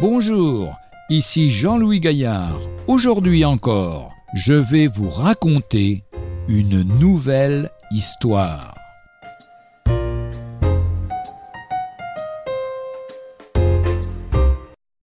Bonjour, 0.00 0.78
ici 1.10 1.50
Jean-Louis 1.50 2.00
Gaillard. 2.00 2.58
Aujourd'hui 2.86 3.44
encore, 3.44 4.14
je 4.32 4.54
vais 4.54 4.86
vous 4.86 5.10
raconter 5.10 6.04
une 6.48 6.80
nouvelle 6.98 7.68
histoire. 7.90 8.74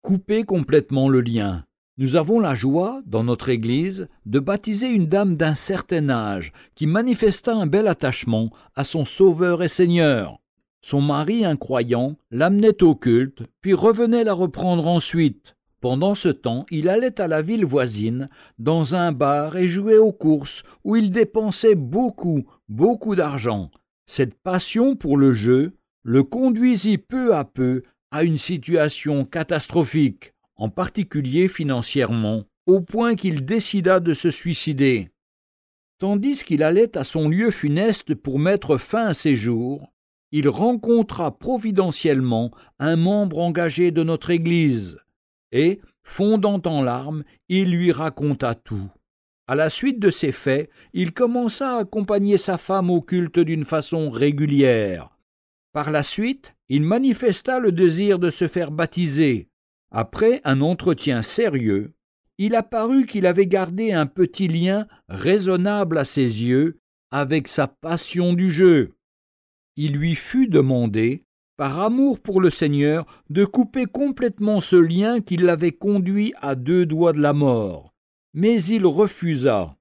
Couper 0.00 0.44
complètement 0.44 1.10
le 1.10 1.20
lien. 1.20 1.64
Nous 1.98 2.16
avons 2.16 2.40
la 2.40 2.54
joie, 2.54 3.02
dans 3.04 3.24
notre 3.24 3.50
Église, 3.50 4.08
de 4.24 4.38
baptiser 4.38 4.88
une 4.88 5.06
dame 5.06 5.34
d'un 5.34 5.54
certain 5.54 6.08
âge 6.08 6.50
qui 6.74 6.86
manifesta 6.86 7.54
un 7.54 7.66
bel 7.66 7.88
attachement 7.88 8.48
à 8.74 8.84
son 8.84 9.04
Sauveur 9.04 9.62
et 9.62 9.68
Seigneur. 9.68 10.38
Son 10.80 11.00
mari, 11.00 11.44
incroyant, 11.44 12.16
l'amenait 12.30 12.82
au 12.82 12.94
culte, 12.94 13.42
puis 13.60 13.74
revenait 13.74 14.24
la 14.24 14.32
reprendre 14.32 14.86
ensuite. 14.86 15.56
Pendant 15.80 16.14
ce 16.14 16.28
temps, 16.28 16.64
il 16.70 16.88
allait 16.88 17.20
à 17.20 17.28
la 17.28 17.40
ville 17.42 17.64
voisine, 17.64 18.28
dans 18.58 18.96
un 18.96 19.12
bar 19.12 19.56
et 19.56 19.68
jouait 19.68 19.98
aux 19.98 20.12
courses, 20.12 20.62
où 20.84 20.96
il 20.96 21.10
dépensait 21.10 21.76
beaucoup, 21.76 22.44
beaucoup 22.68 23.14
d'argent. 23.14 23.70
Cette 24.06 24.34
passion 24.34 24.96
pour 24.96 25.16
le 25.16 25.32
jeu 25.32 25.72
le 26.02 26.22
conduisit 26.22 26.98
peu 26.98 27.34
à 27.34 27.44
peu 27.44 27.82
à 28.10 28.24
une 28.24 28.38
situation 28.38 29.24
catastrophique, 29.24 30.32
en 30.56 30.68
particulier 30.68 31.46
financièrement, 31.46 32.44
au 32.66 32.80
point 32.80 33.14
qu'il 33.14 33.44
décida 33.44 34.00
de 34.00 34.12
se 34.12 34.30
suicider. 34.30 35.10
Tandis 35.98 36.44
qu'il 36.44 36.62
allait 36.62 36.96
à 36.96 37.04
son 37.04 37.28
lieu 37.28 37.50
funeste 37.50 38.14
pour 38.14 38.38
mettre 38.38 38.78
fin 38.78 39.06
à 39.06 39.14
ses 39.14 39.34
jours, 39.34 39.92
il 40.32 40.48
rencontra 40.48 41.36
providentiellement 41.38 42.50
un 42.78 42.96
membre 42.96 43.40
engagé 43.40 43.90
de 43.90 44.02
notre 44.02 44.30
Église, 44.30 44.98
et, 45.52 45.80
fondant 46.02 46.60
en 46.66 46.82
larmes, 46.82 47.24
il 47.48 47.70
lui 47.70 47.92
raconta 47.92 48.54
tout. 48.54 48.90
À 49.46 49.54
la 49.54 49.70
suite 49.70 49.98
de 49.98 50.10
ces 50.10 50.32
faits, 50.32 50.68
il 50.92 51.12
commença 51.12 51.76
à 51.76 51.78
accompagner 51.78 52.36
sa 52.36 52.58
femme 52.58 52.90
au 52.90 53.00
culte 53.00 53.38
d'une 53.38 53.64
façon 53.64 54.10
régulière. 54.10 55.16
Par 55.72 55.90
la 55.90 56.02
suite, 56.02 56.54
il 56.68 56.82
manifesta 56.82 57.58
le 57.58 57.72
désir 57.72 58.18
de 58.18 58.28
se 58.28 58.46
faire 58.46 58.70
baptiser. 58.70 59.48
Après 59.90 60.42
un 60.44 60.60
entretien 60.60 61.22
sérieux, 61.22 61.94
il 62.36 62.54
apparut 62.54 63.06
qu'il 63.06 63.26
avait 63.26 63.46
gardé 63.46 63.92
un 63.92 64.06
petit 64.06 64.48
lien 64.48 64.86
raisonnable 65.08 65.96
à 65.96 66.04
ses 66.04 66.42
yeux 66.42 66.78
avec 67.10 67.48
sa 67.48 67.68
passion 67.68 68.34
du 68.34 68.50
jeu 68.50 68.97
il 69.80 69.92
lui 69.92 70.16
fut 70.16 70.48
demandé, 70.48 71.24
par 71.56 71.78
amour 71.78 72.18
pour 72.18 72.40
le 72.40 72.50
Seigneur, 72.50 73.06
de 73.30 73.44
couper 73.44 73.86
complètement 73.86 74.60
ce 74.60 74.74
lien 74.74 75.20
qui 75.20 75.36
l'avait 75.36 75.70
conduit 75.70 76.34
à 76.40 76.56
deux 76.56 76.84
doigts 76.84 77.12
de 77.12 77.20
la 77.20 77.32
mort. 77.32 77.94
Mais 78.34 78.60
il 78.64 78.84
refusa. 78.86 79.76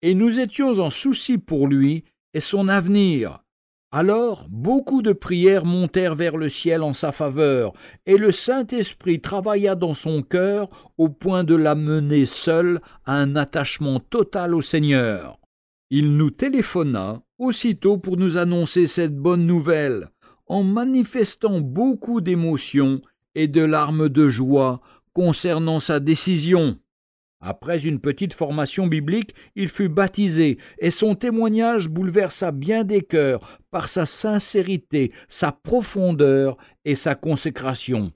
Et 0.00 0.14
nous 0.14 0.40
étions 0.40 0.78
en 0.78 0.88
souci 0.88 1.36
pour 1.36 1.68
lui 1.68 2.04
et 2.32 2.40
son 2.40 2.68
avenir. 2.68 3.44
Alors 3.92 4.46
beaucoup 4.48 5.02
de 5.02 5.12
prières 5.12 5.66
montèrent 5.66 6.14
vers 6.14 6.38
le 6.38 6.48
ciel 6.48 6.82
en 6.82 6.94
sa 6.94 7.12
faveur, 7.12 7.74
et 8.06 8.16
le 8.16 8.32
Saint-Esprit 8.32 9.20
travailla 9.20 9.74
dans 9.74 9.94
son 9.94 10.22
cœur 10.22 10.70
au 10.96 11.10
point 11.10 11.44
de 11.44 11.56
l'amener 11.56 12.24
seul 12.24 12.80
à 13.04 13.16
un 13.16 13.36
attachement 13.36 14.00
total 14.00 14.54
au 14.54 14.62
Seigneur. 14.62 15.39
Il 15.92 16.16
nous 16.16 16.30
téléphona 16.30 17.20
aussitôt 17.36 17.98
pour 17.98 18.16
nous 18.16 18.36
annoncer 18.36 18.86
cette 18.86 19.16
bonne 19.16 19.44
nouvelle, 19.44 20.10
en 20.46 20.62
manifestant 20.62 21.60
beaucoup 21.60 22.20
d'émotion 22.20 23.02
et 23.34 23.48
de 23.48 23.62
larmes 23.62 24.08
de 24.08 24.28
joie 24.28 24.80
concernant 25.12 25.80
sa 25.80 25.98
décision. 25.98 26.78
Après 27.40 27.86
une 27.86 28.00
petite 28.00 28.34
formation 28.34 28.86
biblique, 28.86 29.34
il 29.56 29.68
fut 29.68 29.88
baptisé, 29.88 30.58
et 30.78 30.92
son 30.92 31.16
témoignage 31.16 31.88
bouleversa 31.88 32.52
bien 32.52 32.84
des 32.84 33.02
cœurs 33.02 33.58
par 33.72 33.88
sa 33.88 34.06
sincérité, 34.06 35.10
sa 35.26 35.50
profondeur 35.50 36.56
et 36.84 36.94
sa 36.94 37.16
consécration. 37.16 38.12